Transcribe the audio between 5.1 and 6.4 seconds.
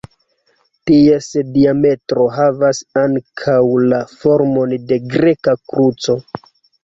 greka kruco.